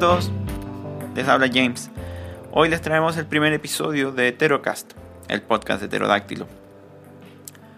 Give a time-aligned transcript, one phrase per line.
[0.00, 0.30] Todos,
[1.14, 1.90] les habla James.
[2.52, 4.92] Hoy les traemos el primer episodio de Heterocast,
[5.28, 6.48] el podcast de Heterodáctilo.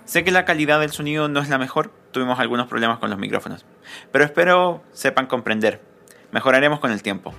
[0.04, 3.18] Sé que la calidad del sonido no es la mejor, tuvimos algunos problemas con los
[3.18, 3.66] micrófonos,
[4.12, 5.80] pero espero sepan comprender.
[6.30, 7.34] Mejoraremos con el tiempo.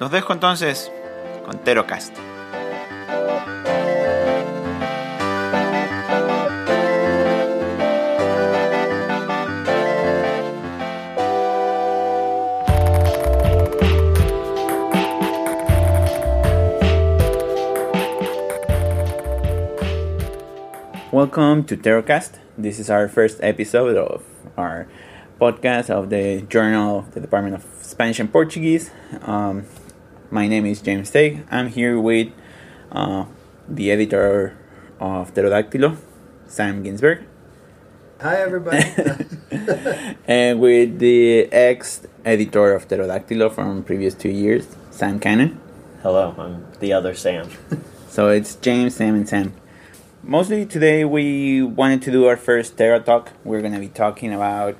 [0.00, 0.90] Los dejo entonces
[1.46, 2.18] con Terocast.
[21.12, 22.38] Welcome to PteroCast.
[22.56, 24.22] This is our first episode of
[24.56, 24.86] our
[25.40, 28.92] podcast of the Journal of the Department of Spanish and Portuguese.
[29.22, 29.66] Um,
[30.30, 31.42] my name is James Tay.
[31.50, 32.28] I'm here with
[32.92, 33.24] uh,
[33.68, 34.56] the editor
[35.00, 35.96] of Pterodáctilo,
[36.46, 37.24] Sam Ginsberg.
[38.20, 38.84] Hi, everybody.
[40.28, 45.58] and with the ex editor of Pterodáctilo from previous two years, Sam Cannon.
[46.02, 47.50] Hello, I'm the other Sam.
[48.08, 49.54] so it's James, Sam, and Sam
[50.22, 53.32] mostly today we wanted to do our first Terra talk.
[53.44, 54.76] We're gonna be talking about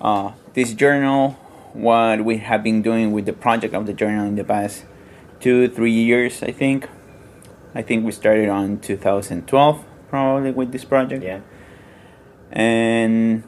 [0.00, 1.32] uh, this journal,
[1.72, 4.84] what we have been doing with the project of the journal in the past
[5.40, 6.88] two, three years, I think.
[7.74, 11.24] I think we started on 2012 probably with this project.
[11.24, 11.40] Yeah.
[12.52, 13.42] And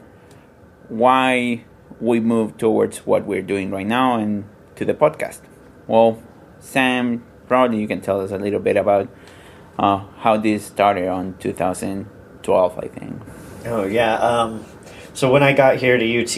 [0.89, 1.63] why
[2.01, 5.41] we moved towards what we're doing right now and to the podcast.
[5.87, 6.21] Well,
[6.59, 9.07] Sam, probably you can tell us a little bit about
[9.77, 13.21] uh, how this started on 2012, I think.
[13.65, 14.15] Oh yeah.
[14.15, 14.65] Um,
[15.13, 16.35] so when I got here to UT,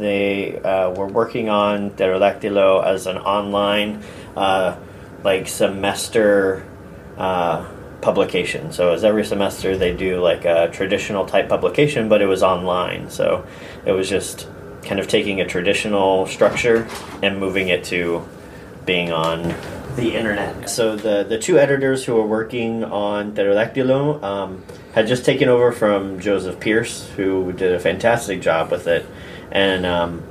[0.00, 4.02] they uh, were working on Pterodáctilo as an online,
[4.36, 4.76] uh,
[5.22, 6.66] like semester
[7.16, 7.64] uh,
[8.00, 8.72] publication.
[8.72, 13.10] So as every semester they do like a traditional type publication, but it was online.
[13.10, 13.46] So
[13.84, 14.48] it was just
[14.82, 16.88] kind of taking a traditional structure
[17.22, 18.26] and moving it to
[18.84, 19.54] being on
[19.96, 20.68] the internet.
[20.68, 24.62] So the the two editors who were working on Pterodáctilo um,
[24.94, 29.06] had just taken over from Joseph Pierce, who did a fantastic job with it,
[29.50, 30.22] and um,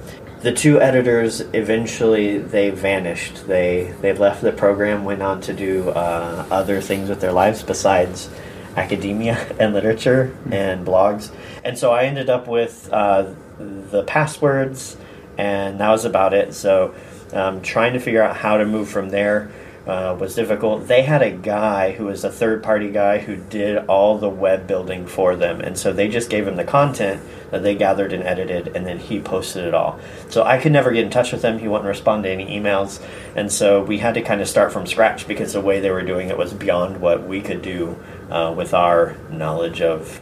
[0.42, 3.48] the two editors eventually they vanished.
[3.48, 7.64] They they left the program, went on to do uh, other things with their lives
[7.64, 8.30] besides
[8.76, 11.32] academia and literature and blogs,
[11.64, 14.98] and so I ended up with uh, the passwords,
[15.40, 16.54] and that was about it.
[16.54, 16.94] So
[17.34, 19.52] um, trying to figure out how to move from there
[19.88, 20.88] uh, was difficult.
[20.88, 24.66] They had a guy who was a third party guy who did all the web
[24.68, 27.22] building for them, and so they just gave him the content
[27.52, 30.00] that they gathered and edited, and then he posted it all.
[30.30, 31.60] So I could never get in touch with him.
[31.60, 33.04] He wouldn't respond to any emails,
[33.36, 36.04] and so we had to kind of start from scratch because the way they were
[36.04, 37.96] doing it was beyond what we could do
[38.32, 40.20] uh, with our knowledge of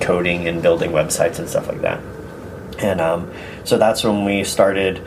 [0.00, 2.02] coding and building websites and stuff like that.
[2.78, 3.32] And um,
[3.64, 5.02] so that's when we started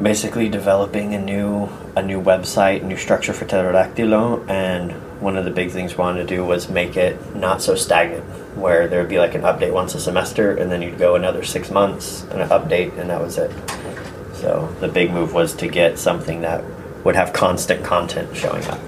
[0.00, 5.50] basically developing a new a new website, new structure for Pterodáctilo, and one of the
[5.50, 8.24] big things we wanted to do was make it not so stagnant,
[8.56, 11.44] where there would be like an update once a semester, and then you'd go another
[11.44, 13.50] six months and an update, and that was it.
[14.34, 16.64] So the big move was to get something that
[17.04, 18.80] would have constant content showing up.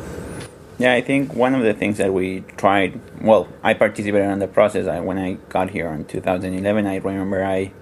[0.79, 4.49] Yeah, I think one of the things that we tried, well, I participated in the
[4.49, 4.89] process.
[4.89, 7.73] I, when I got here in 2011, I remember I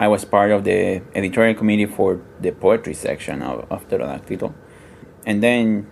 [0.00, 4.52] I was part of the editorial committee for the poetry section of, of Pterodáctilo.
[5.24, 5.90] And then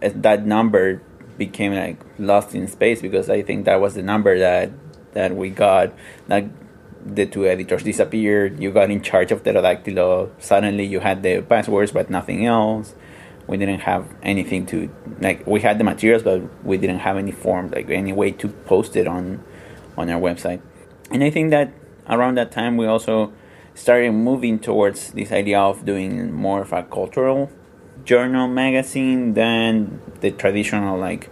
[0.00, 1.02] eh, that number
[1.36, 4.70] became like lost in space because I think that was the number that
[5.12, 5.92] that we got.
[6.28, 6.48] Like
[7.04, 8.60] the two editors disappeared.
[8.60, 10.28] You got in charge of Pterodáctilo.
[10.28, 12.94] Uh, suddenly you had the passwords but nothing else.
[13.46, 14.90] We didn't have anything to
[15.20, 15.46] like.
[15.46, 18.96] We had the materials, but we didn't have any form, like any way to post
[18.96, 19.44] it on
[19.98, 20.62] on our website.
[21.10, 21.70] And I think that
[22.08, 23.32] around that time we also
[23.74, 27.50] started moving towards this idea of doing more of a cultural
[28.04, 31.30] journal magazine than the traditional like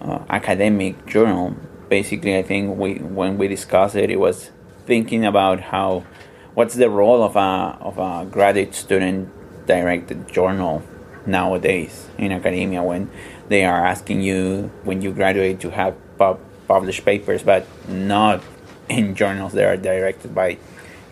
[0.00, 1.54] uh, academic journal.
[1.88, 4.50] Basically i think we when we discussed it it was
[4.86, 6.04] thinking about how
[6.54, 9.28] what's the role of a of a graduate student
[9.66, 10.82] directed journal
[11.26, 13.10] nowadays in academia when
[13.48, 18.42] they are asking you when you graduate to have pub- published papers but not
[18.98, 20.58] in journals that are directed by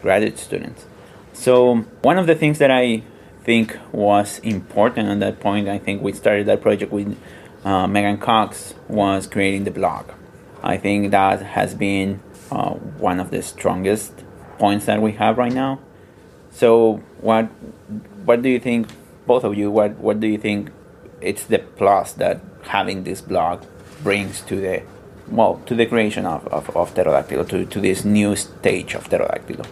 [0.03, 0.87] graduate students.
[1.33, 3.03] So one of the things that I
[3.45, 7.17] think was important at that point, I think we started that project with
[7.65, 10.11] uh, Megan Cox, was creating the blog.
[10.63, 14.13] I think that has been uh, one of the strongest
[14.59, 15.81] points that we have right now.
[16.51, 17.45] So what
[18.25, 18.89] what do you think,
[19.27, 19.71] both of you?
[19.71, 20.71] What what do you think?
[21.21, 23.65] It's the plus that having this blog
[24.03, 24.83] brings to the
[25.31, 29.67] well to the creation of, of, of pterodáctilo to, to this new stage of pterodáctilo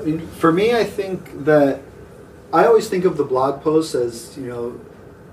[0.00, 1.80] I mean, for me, I think that
[2.52, 4.80] I always think of the blog posts as you know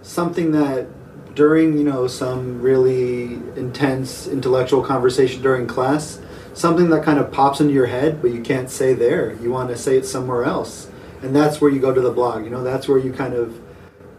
[0.02, 0.88] something that
[1.36, 6.20] during you know some really intense intellectual conversation during class,
[6.54, 9.34] something that kind of pops into your head, but you can't say there.
[9.42, 10.90] You want to say it somewhere else,
[11.22, 12.44] and that's where you go to the blog.
[12.44, 13.60] You know, that's where you kind of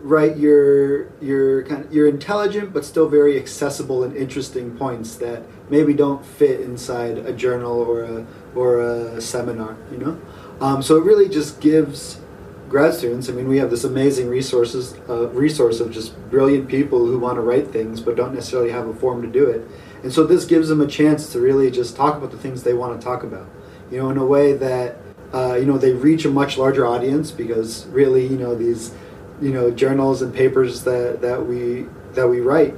[0.00, 5.43] write your your kind of your intelligent but still very accessible and interesting points that
[5.71, 9.77] maybe don't fit inside a journal or a or a seminar.
[9.91, 10.21] You know,
[10.61, 12.21] um, so it really just gives
[12.69, 13.29] grad students.
[13.29, 17.37] I mean, we have this amazing resources uh, resource of just brilliant people who want
[17.37, 19.67] to write things but don't necessarily have a form to do it.
[20.03, 22.75] And so this gives them a chance to really just talk about the things they
[22.75, 23.49] want to talk about.
[23.91, 24.99] You know, in a way that
[25.33, 28.93] uh, you know they reach a much larger audience because really, you know, these
[29.40, 32.75] you know journals and papers that that we that we write,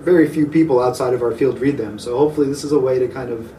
[0.00, 1.98] very few people outside of our field read them.
[1.98, 3.52] So hopefully, this is a way to kind of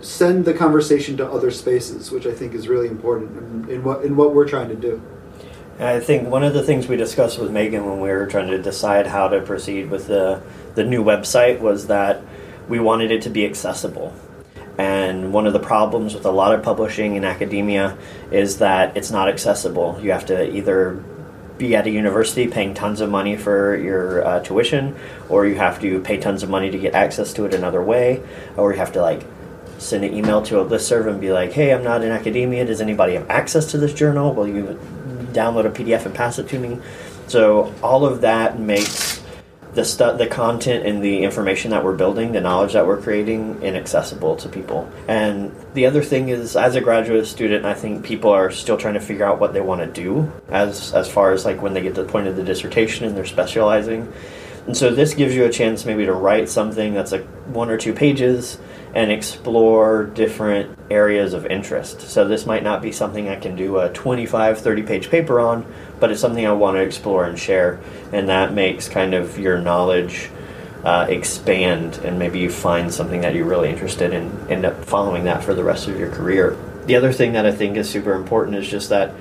[0.00, 4.04] send the conversation to other spaces, which I think is really important in, in what
[4.04, 5.02] in what we're trying to do.
[5.78, 8.62] I think one of the things we discussed with Megan when we were trying to
[8.62, 10.42] decide how to proceed with the
[10.74, 12.22] the new website was that
[12.68, 14.14] we wanted it to be accessible.
[14.78, 17.96] And one of the problems with a lot of publishing in academia
[18.30, 19.98] is that it's not accessible.
[20.02, 21.02] You have to either
[21.58, 24.94] be at a university paying tons of money for your uh, tuition,
[25.28, 28.22] or you have to pay tons of money to get access to it another way,
[28.56, 29.22] or you have to like
[29.78, 32.64] send an email to a listserv and be like, hey, I'm not in academia.
[32.64, 34.34] Does anybody have access to this journal?
[34.34, 34.78] Will you
[35.32, 36.78] download a PDF and pass it to me?
[37.26, 39.15] So all of that makes
[39.76, 43.62] the stu- the content and the information that we're building, the knowledge that we're creating,
[43.62, 44.90] inaccessible to people.
[45.06, 48.94] And the other thing is, as a graduate student, I think people are still trying
[48.94, 51.82] to figure out what they want to do as as far as like when they
[51.82, 54.10] get to the point of the dissertation and they're specializing.
[54.66, 57.76] And so this gives you a chance maybe to write something that's like one or
[57.76, 58.58] two pages
[58.94, 62.00] and explore different areas of interest.
[62.02, 65.70] So this might not be something I can do a 25, 30 page paper on,
[66.00, 67.80] but it's something I want to explore and share.
[68.12, 70.30] And that makes kind of your knowledge
[70.84, 75.24] uh, expand and maybe you find something that you're really interested in, end up following
[75.24, 76.56] that for the rest of your career.
[76.86, 79.12] The other thing that I think is super important is just that,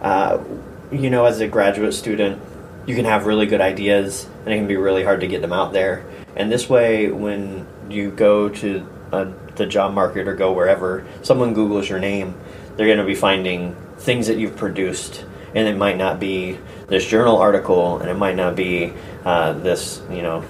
[0.00, 0.42] uh,
[0.90, 2.40] you know, as a graduate student,
[2.86, 5.52] you can have really good ideas and it can be really hard to get them
[5.52, 6.04] out there.
[6.34, 11.54] And this way, when you go to uh, the job market or go wherever, someone
[11.54, 12.34] Googles your name,
[12.76, 15.24] they're going to be finding things that you've produced.
[15.54, 18.92] And it might not be this journal article, and it might not be
[19.24, 20.44] uh, this, you know,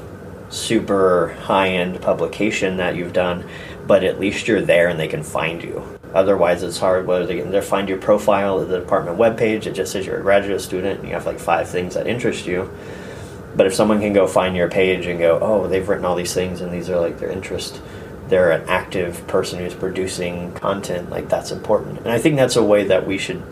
[0.49, 3.49] super high end publication that you've done,
[3.87, 5.83] but at least you're there and they can find you.
[6.15, 9.67] Otherwise, it's hard whether they can find your profile at the department webpage.
[9.67, 12.47] It just says you're a graduate student and you have like five things that interest
[12.47, 12.71] you.
[13.57, 16.35] But if someone can go find your page and go, oh, they've written all these
[16.35, 17.81] things and these are like their interest,
[18.33, 21.99] they're an active person who's producing content, like that's important.
[21.99, 23.43] And I think that's a way that we should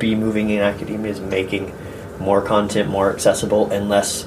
[0.00, 1.72] be moving in academia is making
[2.18, 4.26] more content more accessible and less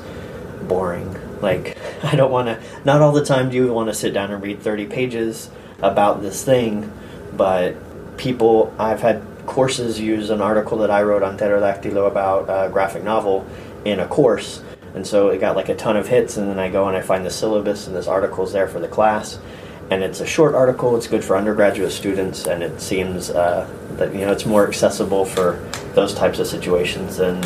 [0.61, 1.13] boring.
[1.41, 4.31] Like, I don't want to, not all the time do you want to sit down
[4.31, 5.49] and read 30 pages
[5.81, 6.89] about this thing,
[7.35, 7.75] but
[8.15, 13.03] people, I've had courses use an article that I wrote on Pterodáctilo about a graphic
[13.03, 13.45] novel
[13.83, 14.63] in a course.
[14.95, 17.01] And so it got like a ton of hits, and then I go and I
[17.01, 19.37] find the syllabus, and this article's there for the class.
[19.89, 24.13] And it's a short article, it's good for undergraduate students, and it seems uh, that
[24.13, 25.59] you know it's more accessible for
[25.93, 27.43] those types of situations than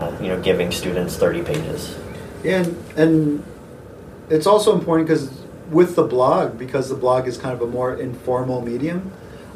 [0.00, 1.98] uh, you know giving students 30 pages.
[2.42, 3.44] Yeah, and, and
[4.30, 5.30] it's also important because
[5.70, 9.12] with the blog, because the blog is kind of a more informal medium,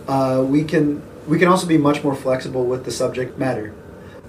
[0.09, 3.73] uh, we can we can also be much more flexible with the subject matter.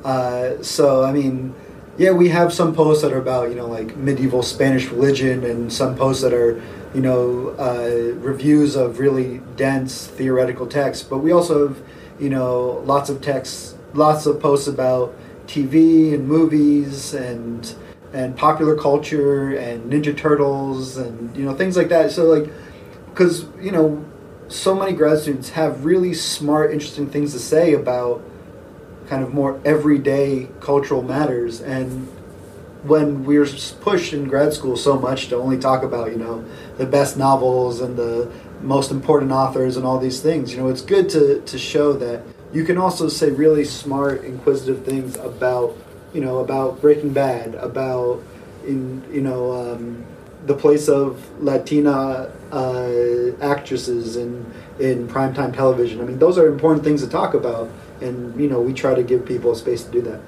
[0.03, 1.53] Uh, so I mean,
[1.97, 5.71] yeah, we have some posts that are about you know like medieval Spanish religion, and
[5.71, 6.61] some posts that are
[6.93, 11.03] you know uh, reviews of really dense theoretical texts.
[11.03, 11.81] But we also have
[12.19, 15.15] you know lots of texts, lots of posts about
[15.47, 17.75] TV and movies and
[18.13, 22.11] and popular culture and Ninja Turtles and you know things like that.
[22.11, 22.51] So like,
[23.09, 24.03] because you know,
[24.47, 28.21] so many grad students have really smart, interesting things to say about
[29.07, 32.07] kind of more everyday cultural matters and
[32.83, 33.47] when we're
[33.81, 36.43] pushed in grad school so much to only talk about you know
[36.77, 40.81] the best novels and the most important authors and all these things you know it's
[40.81, 42.23] good to, to show that
[42.53, 45.75] you can also say really smart inquisitive things about
[46.13, 48.21] you know about breaking bad about
[48.65, 50.03] in you know um,
[50.45, 54.45] the place of latina uh, actresses in
[54.79, 56.01] in primetime television.
[56.01, 57.69] I mean those are important things to talk about
[58.01, 60.19] and you know we try to give people a space to do that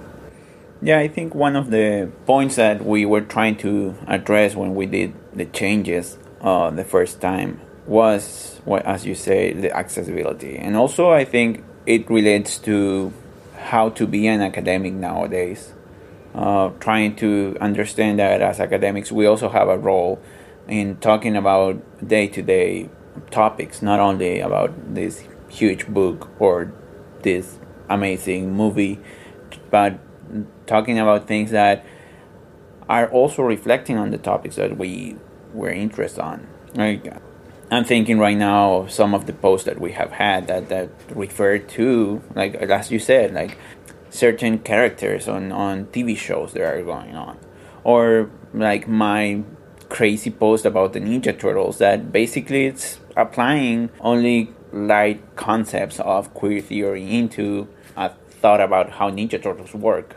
[0.84, 4.86] yeah, I think one of the points that we were trying to address when we
[4.86, 10.58] did the changes uh, the first time was, what, as you say, the accessibility.
[10.58, 13.14] And also, I think it relates to
[13.58, 15.74] how to be an academic nowadays.
[16.36, 20.20] Uh, trying to understand that as academics, we also have a role
[20.68, 22.90] in talking about day to day
[23.32, 26.74] topics, not only about this huge book or
[27.22, 29.00] this amazing movie,
[29.70, 30.00] but
[30.66, 31.86] talking about things that
[32.90, 35.16] are also reflecting on the topics that we
[35.54, 36.48] were interested on.
[36.76, 37.14] Like,
[37.72, 40.90] I'm thinking right now of some of the posts that we have had that, that
[41.10, 43.58] refer to, like as you said, like
[44.10, 47.38] certain characters on, on TV shows that are going on.
[47.84, 49.44] Or like my
[49.90, 56.62] crazy post about the Ninja Turtles that basically it's applying only light concepts of queer
[56.62, 60.16] theory into a thought about how Ninja Turtles work.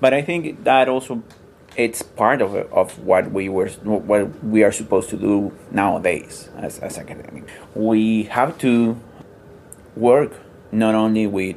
[0.00, 1.22] But I think that also
[1.76, 6.78] it's part of of what we were what we are supposed to do nowadays as
[6.78, 7.52] as academics.
[7.74, 8.98] We have to
[9.96, 10.32] work
[10.72, 11.56] not only with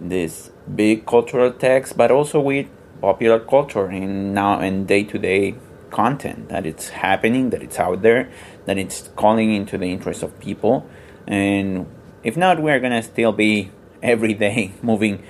[0.00, 2.66] this big cultural text, but also with
[3.00, 5.54] popular culture in now and day to day
[5.90, 8.30] content that it's happening, that it's out there,
[8.66, 10.88] that it's calling into the interest of people,
[11.26, 11.86] and
[12.22, 13.70] if not, we are gonna still be
[14.02, 15.22] every day moving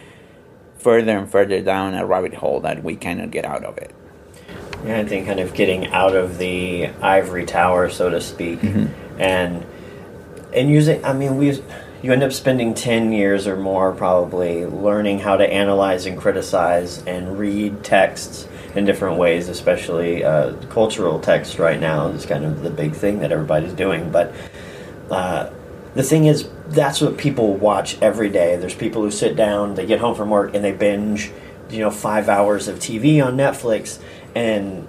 [0.81, 3.95] further and further down a rabbit hole that we cannot get out of it.
[4.85, 9.21] Yeah, I think kind of getting out of the ivory tower, so to speak, Mm-hmm.
[9.21, 9.67] and
[10.55, 11.05] and using.
[11.05, 11.63] I mean, we
[12.03, 17.05] you end up spending ten years or more probably learning how to analyze and criticize
[17.07, 21.59] and read texts in different ways, especially uh, cultural text.
[21.59, 24.33] Right now is kind of the big thing that everybody's doing, but.
[25.11, 25.51] Uh,
[25.93, 28.57] the thing is, that's what people watch every day.
[28.57, 31.31] There's people who sit down, they get home from work, and they binge,
[31.69, 34.01] you know, five hours of TV on Netflix,
[34.35, 34.87] and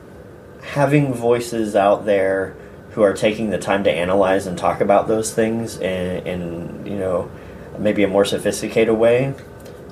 [0.62, 2.56] having voices out there
[2.92, 6.98] who are taking the time to analyze and talk about those things in, in you
[6.98, 7.32] know
[7.80, 9.34] maybe a more sophisticated way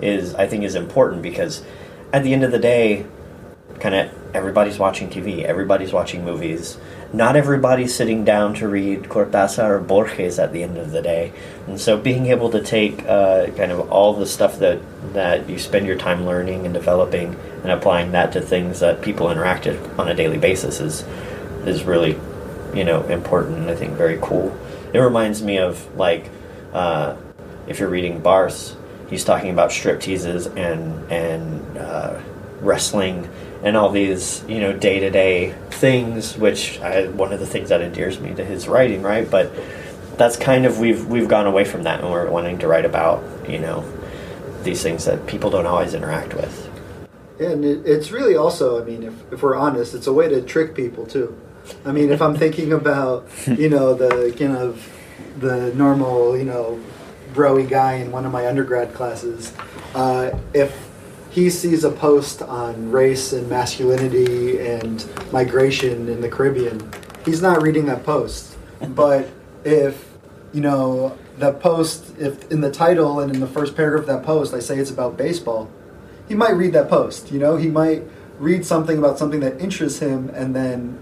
[0.01, 1.63] is I think is important because
[2.13, 3.05] at the end of the day
[3.79, 6.77] kind of everybody's watching TV everybody's watching movies
[7.11, 11.33] not everybody's sitting down to read Cortázar or Borges at the end of the day
[11.67, 14.79] and so being able to take uh, kind of all the stuff that
[15.13, 19.31] that you spend your time learning and developing and applying that to things that people
[19.31, 21.03] interact with on a daily basis is
[21.65, 22.19] is really
[22.73, 24.57] you know important and I think very cool.
[24.93, 26.29] It reminds me of like
[26.73, 27.15] uh,
[27.67, 28.75] if you're reading Barthes,
[29.09, 32.19] he's talking about strip teases and and uh,
[32.61, 33.29] wrestling
[33.63, 37.69] and all these you know day to day things, which I, one of the things
[37.69, 39.29] that endears me to his writing, right?
[39.29, 39.51] But
[40.17, 43.23] that's kind of we've we've gone away from that and we're wanting to write about
[43.49, 43.85] you know
[44.63, 46.69] these things that people don't always interact with.
[47.39, 50.41] And it, it's really also, I mean, if, if we're honest, it's a way to
[50.41, 51.39] trick people too.
[51.85, 54.91] I mean, if I'm thinking about, you know, the kind of
[55.39, 56.79] the normal, you know,
[57.33, 59.53] broy guy in one of my undergrad classes,
[59.95, 60.88] uh, if
[61.39, 66.91] he sees a post on race and masculinity and migration in the Caribbean,
[67.23, 68.57] he's not reading that post.
[68.89, 69.29] But
[69.65, 70.07] if,
[70.53, 74.23] you know, that post, if in the title and in the first paragraph of that
[74.23, 75.69] post I say it's about baseball,
[76.29, 77.31] he might read that post.
[77.31, 78.03] You know, he might
[78.37, 80.99] read something about something that interests him, and then,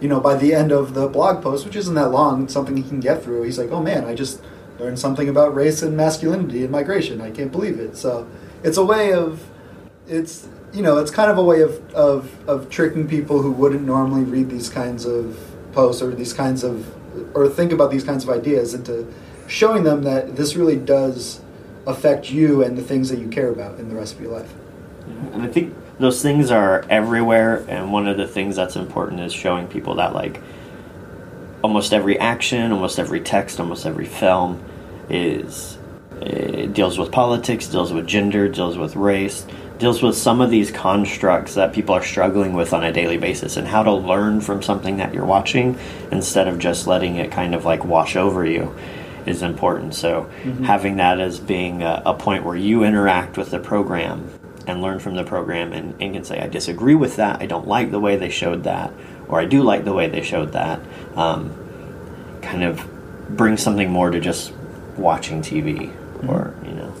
[0.00, 2.88] you know, by the end of the blog post, which isn't that long, something he
[2.88, 4.40] can get through, he's like, oh man, I just
[4.78, 7.20] learned something about race and masculinity and migration.
[7.20, 7.96] I can't believe it.
[7.96, 8.28] So
[8.62, 9.44] it's a way of,
[10.08, 13.82] it's you know, it's kind of a way of of of tricking people who wouldn't
[13.82, 15.38] normally read these kinds of
[15.72, 16.94] posts or these kinds of
[17.34, 19.06] or think about these kinds of ideas into
[19.46, 21.40] showing them that this really does
[21.86, 24.52] affect you and the things that you care about in the rest of your life.
[25.32, 27.64] And I think those things are everywhere.
[27.68, 30.40] And one of the things that's important is showing people that, like,
[31.62, 34.62] almost every action, almost every text, almost every film
[35.08, 35.78] is
[36.20, 39.46] it deals with politics, deals with gender, deals with race,
[39.78, 43.56] deals with some of these constructs that people are struggling with on a daily basis,
[43.56, 45.78] and how to learn from something that you're watching
[46.10, 48.74] instead of just letting it kind of like wash over you
[49.26, 49.94] is important.
[49.94, 50.28] So
[50.64, 54.30] having that as being a, a point where you interact with the program
[54.66, 57.66] and learn from the program and, and can say, I disagree with that, I don't
[57.66, 58.92] like the way they showed that,
[59.28, 60.80] or I do like the way they showed that,
[61.16, 61.54] um,
[62.42, 62.86] kind of
[63.36, 64.52] bring something more to just
[64.96, 65.94] watching TV
[66.28, 66.92] or, you know.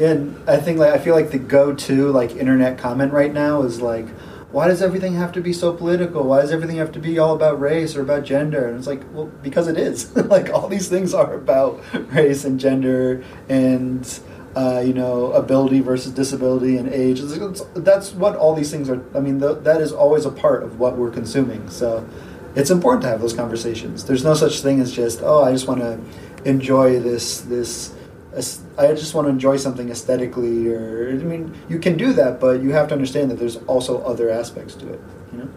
[0.00, 3.80] And I think like I feel like the go-to like internet comment right now is
[3.80, 4.08] like,
[4.50, 6.24] why does everything have to be so political?
[6.24, 8.66] Why does everything have to be all about race or about gender?
[8.66, 10.14] And it's like, well, because it is.
[10.16, 14.20] like all these things are about race and gender and
[14.56, 17.20] uh, you know ability versus disability and age.
[17.20, 19.04] It's, it's, that's what all these things are.
[19.16, 21.68] I mean, th- that is always a part of what we're consuming.
[21.68, 22.08] So
[22.54, 24.04] it's important to have those conversations.
[24.04, 26.00] There's no such thing as just oh, I just want to
[26.44, 27.94] enjoy this this
[28.34, 32.62] I just want to enjoy something aesthetically, or I mean, you can do that, but
[32.62, 35.00] you have to understand that there's also other aspects to it.
[35.32, 35.48] You know.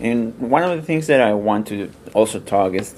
[0.00, 2.94] And one of the things that I want to also talk is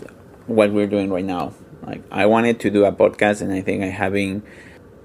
[0.47, 1.55] what we're doing right now.
[1.83, 4.43] Like I wanted to do a podcast, and I think I have been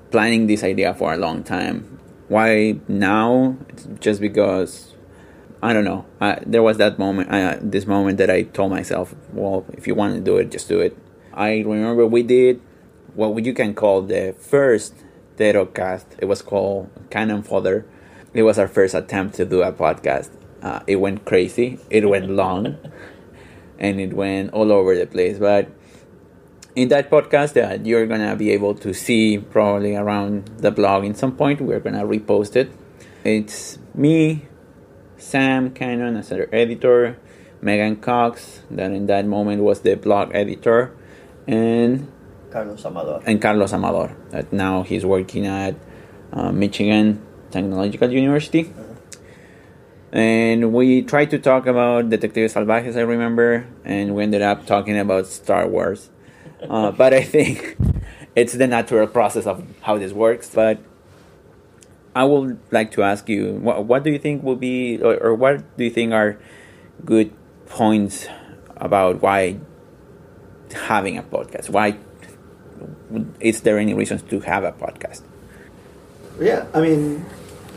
[0.10, 2.00] planning this idea for a long time.
[2.28, 3.56] Why now?
[3.70, 4.96] It's just because
[5.62, 6.06] I don't know.
[6.20, 9.94] I, there was that moment, uh, this moment that I told myself, "Well, if you
[9.94, 10.98] want to do it, just do it."
[11.34, 12.62] I remember we did
[13.14, 14.96] what you can call the first
[15.38, 16.06] PteroCast.
[16.20, 17.86] It was called Cannon Fodder.
[18.34, 20.30] It was our first attempt to do a podcast.
[20.62, 21.80] Uh, it went crazy.
[21.90, 22.78] It went long,
[23.80, 25.40] and it went all over the place.
[25.40, 25.70] But
[26.76, 31.16] in that podcast, uh, you're gonna be able to see probably around the blog in
[31.16, 31.60] some point.
[31.60, 32.72] We're gonna repost it.
[33.24, 34.48] It's me,
[35.18, 37.18] Sam Cannon as our editor,
[37.62, 40.96] Megan Cox, that in that moment was the blog editor,
[41.48, 42.08] and
[42.52, 43.22] Carlos Amador.
[43.26, 44.16] and Carlos Amador.
[44.30, 45.76] That now he's working at
[46.34, 48.74] uh, Michigan Technological University.
[50.12, 54.98] And we tried to talk about Detectives Salvajes, I remember, and we ended up talking
[55.00, 56.10] about Star Wars.
[56.62, 57.78] Uh, but I think
[58.36, 60.50] it's the natural process of how this works.
[60.54, 60.80] But
[62.14, 65.36] I would like to ask you, what, what do you think will be, or, or
[65.36, 66.38] what do you think are
[67.06, 67.34] good
[67.68, 68.28] points
[68.76, 69.60] about why
[70.74, 71.70] having a podcast?
[71.70, 71.98] Why
[73.40, 75.22] is there any reasons to have a podcast?
[76.40, 77.26] Yeah, I mean,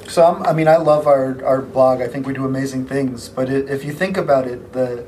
[0.09, 0.43] some.
[0.43, 2.01] I mean, I love our, our blog.
[2.01, 3.29] I think we do amazing things.
[3.29, 5.05] But it, if you think about it, the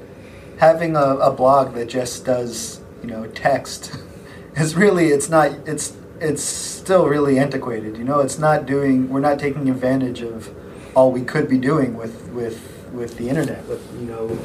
[0.59, 3.95] having a, a blog that just does you know text
[4.57, 7.97] is really it's not it's it's still really antiquated.
[7.97, 10.55] You know, it's not doing we're not taking advantage of
[10.95, 13.67] all we could be doing with with with the internet.
[13.67, 14.39] With you know,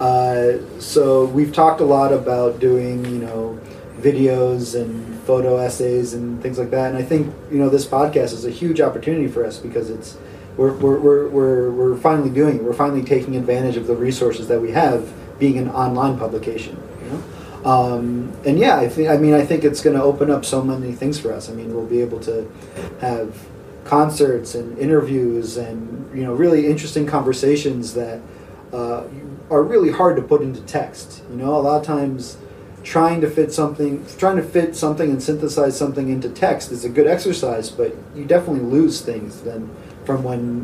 [0.00, 3.60] uh, so we've talked a lot about doing you know
[4.02, 6.88] videos and photo essays and things like that.
[6.88, 10.16] And I think you know this podcast is a huge opportunity for us because it's
[10.56, 12.64] we're we're we're we're, we're finally doing it.
[12.64, 16.76] We're finally taking advantage of the resources that we have, being an online publication.
[17.02, 20.30] You know, um, and yeah, I think I mean I think it's going to open
[20.30, 21.48] up so many things for us.
[21.48, 22.50] I mean, we'll be able to
[23.00, 23.36] have
[23.84, 28.20] concerts and interviews and you know really interesting conversations that
[28.72, 29.04] uh,
[29.50, 31.22] are really hard to put into text.
[31.30, 32.36] You know, a lot of times
[32.82, 36.88] trying to fit something trying to fit something and synthesize something into text is a
[36.88, 39.70] good exercise but you definitely lose things then
[40.04, 40.60] from when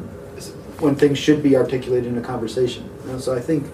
[0.80, 3.64] when things should be articulated in a conversation you know, so i think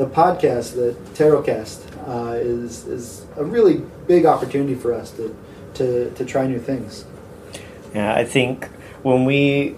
[0.00, 5.36] the podcast the PteroCast uh, is is a really big opportunity for us to
[5.74, 7.04] to, to try new things.
[7.94, 8.66] Yeah, I think
[9.02, 9.76] when we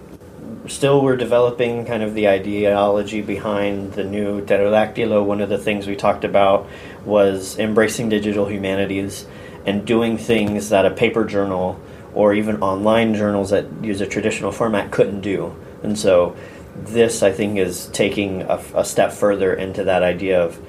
[0.66, 5.86] still were developing kind of the ideology behind the new Pterodáctilo, one of the things
[5.86, 6.68] we talked about
[7.04, 9.26] was embracing digital humanities
[9.64, 11.80] and doing things that a paper journal
[12.14, 15.54] or even online journals that use a traditional format couldn't do.
[15.82, 16.36] And so
[16.76, 20.60] this, I think, is taking a, a step further into that idea of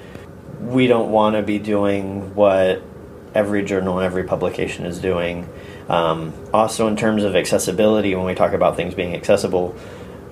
[0.60, 2.82] we don't want to be doing what
[3.34, 5.48] every journal and every publication is doing.
[5.88, 9.74] Um, also, in terms of accessibility, when we talk about things being accessible,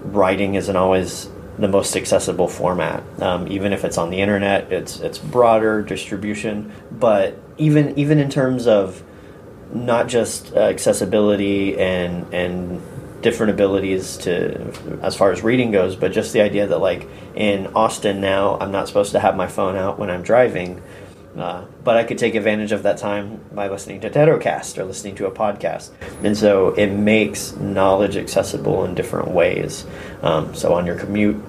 [0.05, 3.03] writing isn't always the most accessible format.
[3.21, 6.73] Um, even if it's on the internet, it's it's broader distribution.
[6.91, 9.03] But even even in terms of
[9.73, 12.83] not just uh, accessibility and and
[13.23, 17.69] different abilities to as far as reading goes, but just the idea that like in
[17.69, 20.83] Austin now, I'm not supposed to have my phone out when I'm driving.
[21.37, 25.14] Uh, but I could take advantage of that time by listening to PteroCast or listening
[25.16, 25.90] to a podcast.
[26.23, 29.87] And so it makes knowledge accessible in different ways.
[30.21, 31.42] Um, so on your commute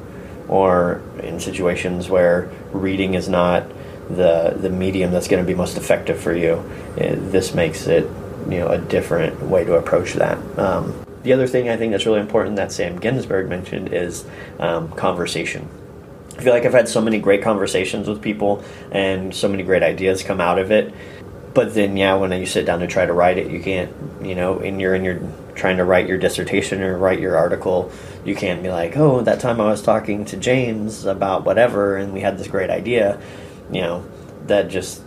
[0.48, 3.66] or in situations where reading is not
[4.10, 6.64] the, the medium that's going to be most effective for you,
[6.98, 8.10] eh, this makes it
[8.50, 10.38] you know a different way to approach that.
[10.58, 10.94] Um,
[11.24, 14.26] the other thing I think that's really important that Sam Ginsberg mentioned is
[14.60, 15.70] um, conversation.
[16.38, 19.84] I feel like I've had so many great conversations with people and so many great
[19.84, 20.94] ideas come out of it.
[21.54, 23.92] But then, yeah, when you sit down to try to write it, you can't,
[24.24, 25.22] you know, and you're in your
[25.54, 27.92] trying to write your dissertation or write your article,
[28.26, 32.12] you can't be like, oh, that time I was talking to James about whatever and
[32.12, 33.22] we had this great idea.
[33.72, 34.06] You know,
[34.48, 35.04] that just,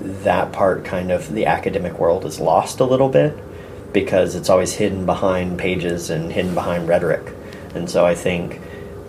[0.00, 3.38] that part kind of the academic world is lost a little bit
[3.92, 7.34] because it's always hidden behind pages and hidden behind rhetoric.
[7.74, 8.60] And so I think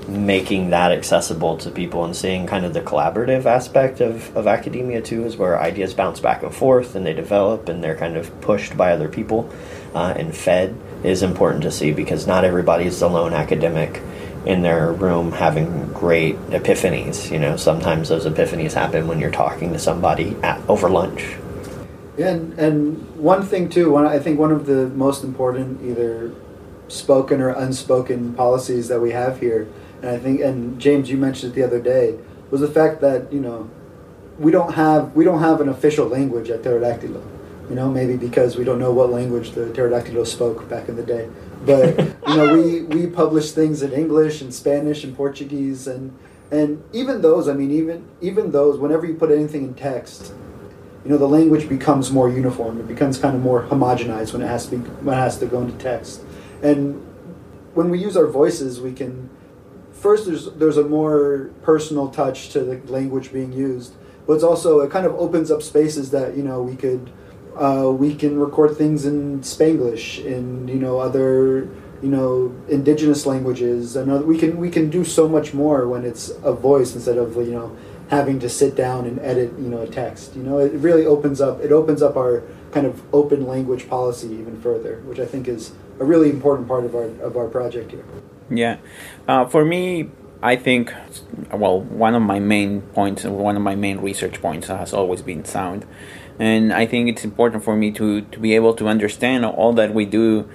[0.08, 5.02] making that accessible to people and seeing kind of the collaborative aspect of, of academia
[5.02, 8.42] too is where ideas bounce back and forth and they develop and they're kind of
[8.42, 9.50] pushed by other people
[9.96, 14.02] uh, and fed is important to see because not everybody's the lone academic
[14.46, 17.58] in their room having great epiphanies you know?
[17.58, 21.36] Sometimes those epiphanies happen when you're talking to somebody at, over lunch.
[22.20, 26.32] And, and one thing too, one, I think one of the most important either
[26.88, 29.68] spoken or unspoken policies that we have here,
[30.02, 32.18] and I think, and James, you mentioned it the other day,
[32.52, 33.70] was the fact that you know
[34.40, 37.24] we don't have we don't have an official language at Pterodáctilo.
[37.70, 41.04] You know, maybe because we don't know what language the Pterodáctilo spoke back in the
[41.04, 41.28] day.
[41.66, 46.16] But you know, we we publish things in English and Spanish and Portuguese and
[46.52, 47.48] and even those.
[47.48, 48.78] I mean, even even those.
[48.78, 50.34] Whenever you put anything in text,
[51.04, 52.80] you know, the language becomes more uniform.
[52.80, 55.48] It becomes kind of more homogenized when it has to be when it has to
[55.48, 56.22] go into text.
[56.66, 57.06] And
[57.76, 59.30] when we use our voices, we can
[59.92, 63.94] first there's there's a more personal touch to the language being used,
[64.26, 67.12] but it's also it kind of opens up spaces that you know we could
[67.56, 71.70] uh, we can record things in Spanglish in you know other
[72.02, 76.04] you know indigenous languages and other, we can we can do so much more when
[76.04, 77.76] it's a voice instead of you know
[78.10, 80.60] having to sit down and edit you know a text you know?
[80.60, 85.00] It really opens up it opens up our kind of open language policy even further
[85.06, 88.06] which i think is a really important part of our of our project here
[88.50, 88.78] Yeah,
[89.28, 90.10] uh, for me,
[90.42, 90.94] I think
[91.52, 95.46] well, one of my main points, one of my main research points, has always been
[95.46, 95.86] sound,
[96.40, 99.94] and I think it's important for me to to be able to understand all that
[99.94, 100.48] we do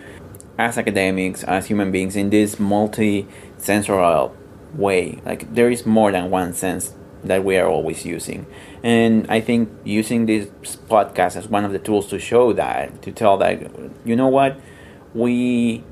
[0.58, 4.36] as academics, as human beings, in this multi-sensorial
[4.74, 5.20] way.
[5.24, 8.46] Like there is more than one sense that we are always using.
[8.82, 10.48] And I think using this
[10.88, 13.60] podcast as one of the tools to show that, to tell that,
[14.04, 14.58] you know what,
[15.14, 15.84] we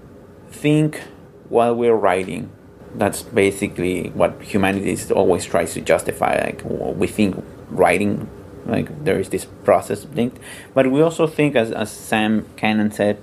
[0.51, 1.03] think
[1.49, 2.51] while we're writing.
[2.95, 6.41] That's basically what humanity always tries to justify.
[6.43, 8.29] Like we think writing,
[8.67, 10.39] like there is this process linked,
[10.75, 13.23] but we also think, as, as Sam Cannon said,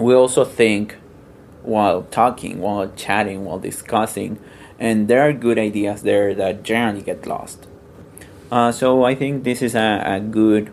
[0.00, 0.96] we also think
[1.62, 4.38] while talking, while chatting, while discussing,
[4.78, 7.66] and there are good ideas there that generally get lost.
[8.50, 10.72] Uh, so I think this is a, a good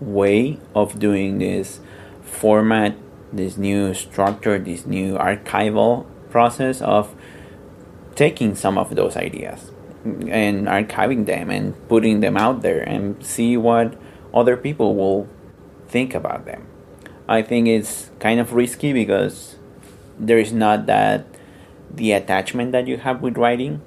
[0.00, 1.80] way of doing this
[2.22, 2.94] format
[3.32, 7.14] this new structure, this new archival process of
[8.14, 9.72] taking some of those ideas
[10.04, 13.96] and archiving them and putting them out there and see what
[14.32, 15.28] other people will
[15.88, 16.66] think about them.
[17.28, 19.56] I think it's kind of risky because
[20.18, 21.26] there is not that
[21.92, 23.82] the attachment that you have with writing.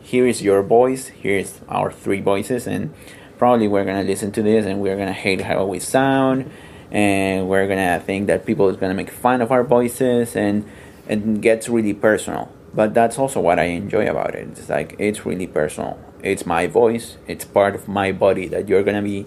[0.00, 2.94] Here is your voice, here's our three voices, and
[3.38, 6.50] probably we're gonna listen to this and we're gonna hate how we sound
[6.96, 10.64] and we're gonna think that people is gonna make fun of our voices and
[11.06, 12.50] it gets really personal.
[12.72, 14.48] But that's also what i enjoy about it.
[14.48, 15.98] It's like it's really personal.
[16.22, 17.18] It's my voice.
[17.26, 19.26] It's part of my body that you're gonna be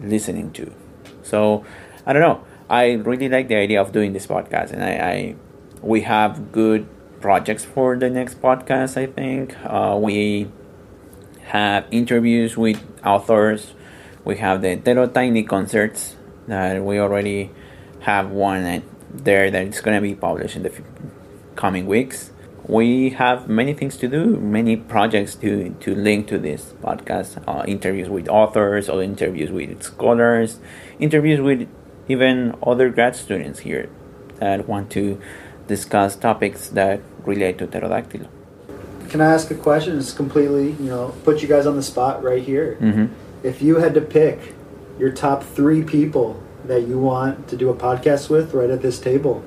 [0.00, 0.72] listening to.
[1.22, 1.64] So
[2.04, 2.42] i don't know.
[2.68, 5.36] I really like the idea of doing this podcast and i, I
[5.82, 6.88] we have good
[7.20, 9.54] projects for the next podcast i think.
[9.64, 10.50] Uh, we
[11.44, 13.74] have interviews with authors.
[14.24, 17.50] We have the Tero Tiny concerts that we already
[18.00, 20.72] have one there that is going to be published in the
[21.56, 22.30] coming weeks.
[22.66, 27.64] We have many things to do, many projects to, to link to this podcast uh,
[27.66, 30.58] interviews with authors, or interviews with scholars,
[30.98, 31.68] interviews with
[32.08, 33.90] even other grad students here
[34.36, 35.20] that want to
[35.66, 38.28] discuss topics that relate to pterodactyl.
[39.08, 39.98] Can I ask a question?
[39.98, 42.78] It's completely, you know, put you guys on the spot right here.
[42.80, 43.46] Mm-hmm.
[43.46, 44.54] If you had to pick
[44.98, 48.98] your top three people that you want to do a podcast with right at this
[48.98, 49.44] table,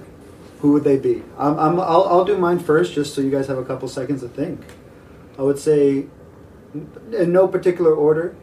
[0.62, 1.24] who would they be?
[1.38, 4.22] I'm, I'm, I'll, I'll do mine first just so you guys have a couple seconds
[4.22, 4.62] to think.
[5.38, 6.08] I would say,
[6.74, 8.36] in no particular order,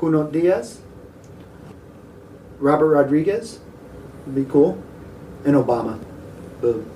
[0.00, 0.80] Junot Diaz,
[2.58, 3.60] Robert Rodriguez,
[4.26, 4.82] would be cool,
[5.44, 6.02] and Obama.
[6.60, 6.90] Boom.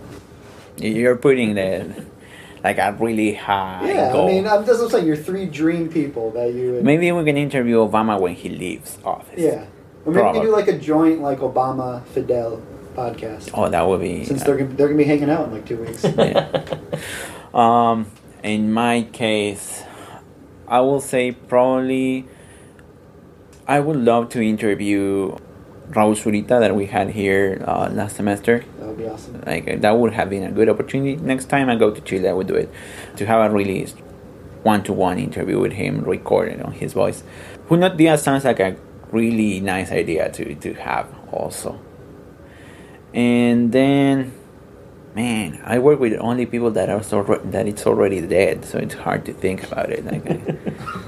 [0.79, 2.07] You're putting the
[2.65, 4.29] like a really high Yeah, goal.
[4.29, 6.85] I mean, I'm just saying your three dream people that you would.
[6.85, 9.39] Maybe we can interview Obama when he leaves office.
[9.39, 9.67] Yeah.
[10.05, 12.63] Or maybe we can do like a joint like Obama Fidel
[12.95, 13.51] podcast.
[13.55, 14.25] Oh, that would be.
[14.25, 16.05] Since they're gonna, they're gonna be hanging out in like two weeks.
[16.19, 16.65] yeah.
[17.55, 18.11] Um,
[18.43, 19.83] in my case,
[20.67, 22.27] I will say probably
[23.67, 25.37] I would love to interview
[25.91, 28.65] Raul Zurita that we had here uh, last semester.
[28.79, 29.41] that would be awesome.
[29.47, 31.17] Like that would have been a good opportunity.
[31.17, 32.69] Next time I go to Chile, I would do it
[33.17, 33.87] to have a really
[34.65, 37.23] one-to-one interview with him, recorded on his voice.
[37.69, 38.77] Junot Diaz sounds like a
[39.13, 41.79] really nice idea to to have also.
[43.15, 44.33] And then,
[45.15, 48.95] man, I work with only people that are so that it's already dead, so it's
[48.95, 50.05] hard to think about it.
[50.05, 50.57] Like, I-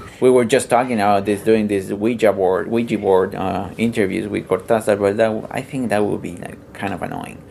[0.21, 4.47] we were just talking about this, doing this Ouija board, Ouija board uh, interviews with
[4.47, 7.41] Cortázar, but that I think that would be like kind of annoying.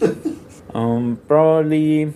[0.74, 2.12] um, probably,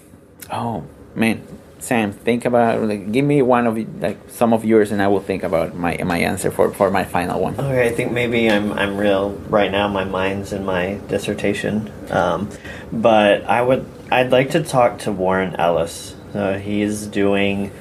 [0.53, 1.43] oh man,
[1.79, 5.21] Sam, think about like give me one of like some of yours, and I will
[5.21, 7.59] think about my my answer for for my final one.
[7.59, 9.89] Okay, I think maybe I'm I'm real right now.
[9.89, 12.51] My mind's in my dissertation, um,
[12.93, 16.15] but I would I'd like to talk to Warren Ellis.
[16.35, 17.73] Uh, he's doing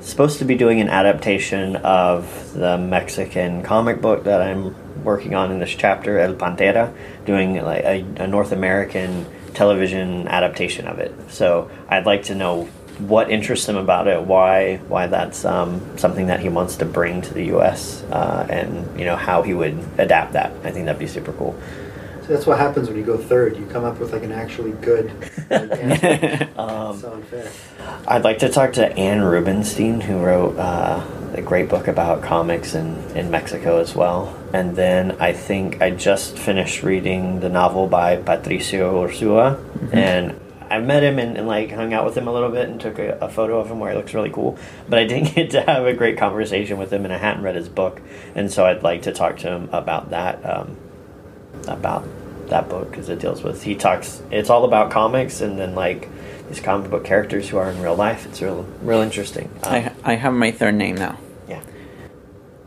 [0.00, 5.50] supposed to be doing an adaptation of the Mexican comic book that I'm working on
[5.50, 11.14] in this chapter, El Pantera, doing like a, a North American television adaptation of it.
[11.30, 16.26] So I'd like to know what interests him about it, why why that's um, something
[16.26, 18.02] that he wants to bring to the U.S.
[18.04, 20.52] Uh, and you know how he would adapt that.
[20.64, 21.58] I think that'd be super cool.
[22.30, 23.56] So that's what happens when you go third.
[23.56, 25.12] You come up with like an actually good
[25.50, 26.56] like.
[26.56, 27.50] Um, so unfair.
[28.06, 32.76] I'd like to talk to Anne Rubenstein, who wrote uh, a great book about comics
[32.76, 34.38] in, in Mexico as well.
[34.54, 39.58] And then I think I just finished reading the novel by Patricio Ursua,
[39.92, 40.38] and
[40.70, 43.00] I met him and, and like hung out with him a little bit and took
[43.00, 44.56] a, a photo of him where he looks really cool.
[44.88, 47.56] But I didn't get to have a great conversation with him, and I hadn't read
[47.56, 48.00] his book,
[48.36, 50.48] and so I'd like to talk to him about that.
[50.48, 50.76] Um,
[51.66, 52.06] about
[52.50, 56.08] that book because it deals with he talks it's all about comics and then like
[56.48, 59.92] these comic book characters who are in real life it's real real interesting um, I
[60.04, 61.16] I have my third name now.
[61.48, 61.62] yeah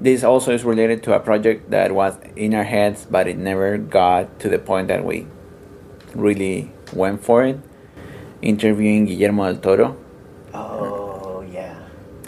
[0.01, 3.77] This also is related to a project that was in our heads, but it never
[3.77, 5.27] got to the point that we
[6.15, 7.57] really went for it.
[8.41, 9.87] Interviewing Guillermo del Toro.
[10.53, 11.75] oh yeah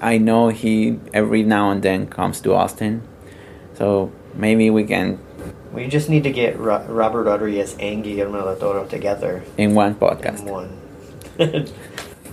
[0.02, 3.02] I know he every now and then comes to Austin,
[3.74, 5.20] so maybe we can
[5.76, 9.96] we just need to get Ro- Robert Rodriguez and Guillermo del Toro together in one
[9.96, 10.40] podcast.
[10.40, 10.70] in one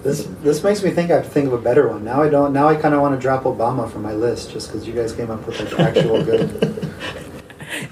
[0.03, 2.03] This this makes me think I have to think of a better one.
[2.05, 2.53] Now I don't.
[2.53, 5.13] Now I kind of want to drop Obama from my list just because you guys
[5.13, 6.51] came up with like actual good.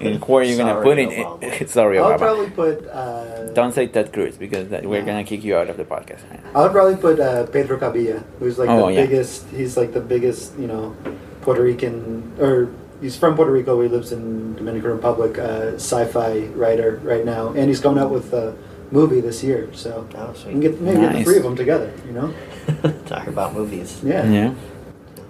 [0.00, 1.08] And where are you gonna put it?
[1.10, 1.68] Obama.
[1.78, 2.18] Sorry, I would Obama.
[2.18, 2.86] probably put.
[2.88, 5.04] Uh, Don't say Ted Cruz because that, we're Yeah.
[5.06, 6.20] gonna kick you out of the podcast.
[6.54, 9.06] I would probably put uh, Pedro Cabiya, who's like Oh, the yeah.
[9.06, 9.46] biggest.
[9.48, 10.94] He's like the biggest, you know,
[11.42, 12.68] Puerto Rican or
[13.00, 13.80] he's from Puerto Rico.
[13.80, 15.38] He lives in Dominican Republic.
[15.38, 18.56] Uh, sci-fi writer right now, and he's coming out with a
[18.90, 19.68] movie this year.
[19.72, 21.92] So oh we sweet can get maybe get the three of them together.
[22.06, 22.34] You know,
[23.06, 24.28] talk about movies yeah.
[24.30, 24.54] Yeah,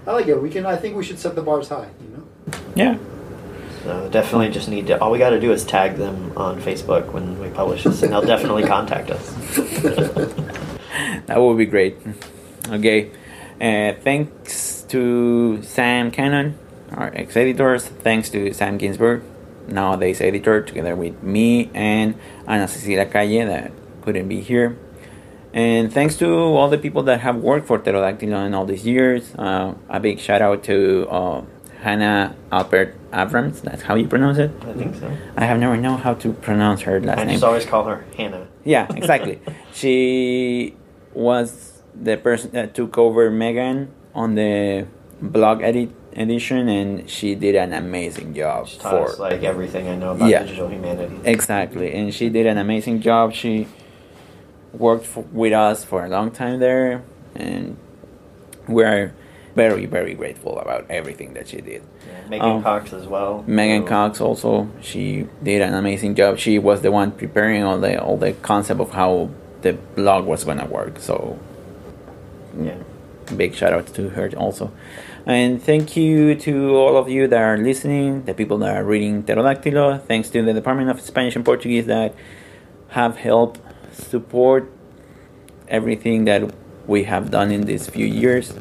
[0.06, 0.40] I like it.
[0.40, 0.66] We can.
[0.66, 1.88] I think we should set the bars high.
[2.00, 2.58] You know.
[2.74, 2.98] yeah.
[3.84, 7.12] so definitely just need to all we got to do is tag them on Facebook
[7.12, 9.34] when we publish this and they'll definitely contact us
[11.26, 11.96] That would be great.
[12.68, 13.10] Okay.
[13.60, 16.58] Uh, thanks to Sam Cannon,
[16.94, 17.86] our ex editors.
[17.86, 19.22] Thanks to Sam Ginsburg,
[19.68, 22.14] nowadays editor, together with me and
[22.46, 23.72] Ana Cecilia Calle, that
[24.02, 24.76] couldn't be here.
[25.52, 29.34] And thanks to all the people that have worked for Pterodactyl in all these years.
[29.34, 31.42] Uh, a big shout out to uh,
[31.80, 33.60] Hannah Albert Abrams.
[33.62, 34.52] That's how you pronounce it?
[34.60, 37.34] I think so I have never known how to pronounce her last I name.
[37.34, 39.40] just always call her Hannah Yeah, exactly.
[39.72, 40.76] she
[41.14, 44.86] was the person that took over Megan on the
[45.20, 49.88] blog edit edition, and she did an amazing job She taught for us like everything
[49.88, 50.42] I know about Yeah.
[50.42, 51.14] digital humanity.
[51.24, 53.32] exactly, and she did an amazing job.
[53.32, 53.66] She
[54.72, 57.02] worked for, with us for a long time there,
[57.34, 57.76] and
[58.68, 59.12] we're
[59.56, 61.82] very very grateful about everything that she did.
[62.06, 63.42] Yeah, Megan Um, Cox as well.
[63.46, 66.38] Megan who- Cox also she did an amazing job.
[66.38, 69.30] She was the one preparing all the all the concept of how
[69.62, 70.98] the blog was gonna work.
[71.00, 71.38] So
[72.60, 72.74] Yeah.
[73.36, 74.72] Big shout out to her also.
[75.26, 79.22] And thank you to all of you that are listening, the people that are reading
[79.22, 80.02] Pterodáctilo.
[80.02, 82.14] Thanks to the Department of Spanish and Portuguese that
[82.88, 83.60] have helped
[83.92, 84.70] support
[85.68, 86.52] everything that
[86.86, 88.52] we have done in these few years.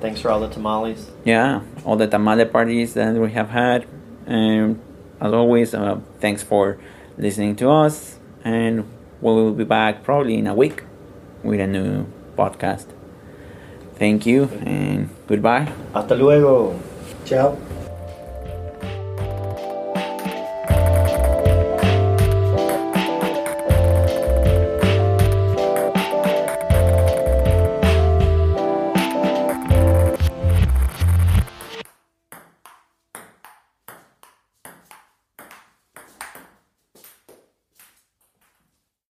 [0.00, 1.10] Thanks for all the tamales.
[1.24, 3.86] Yeah, all the tamale parties that we have had.
[4.26, 4.80] And
[5.20, 6.78] as always, uh, thanks for
[7.16, 8.18] listening to us.
[8.44, 10.82] And we will be back probably in a week
[11.44, 12.06] with a new
[12.36, 12.86] podcast.
[14.02, 15.68] Thank you and goodbye.
[15.94, 16.74] Hasta luego.
[17.24, 17.56] Ciao.